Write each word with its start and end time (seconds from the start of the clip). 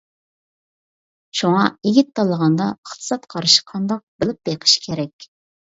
شۇڭا 1.39 1.65
يىگىت 1.89 2.09
تاللىغاندا 2.21 2.71
ئىقتىساد 2.79 3.29
قارىشى 3.37 3.65
قانداق، 3.71 4.05
بىلىپ 4.21 4.51
بېقىش 4.53 4.77
كېرەك. 4.91 5.33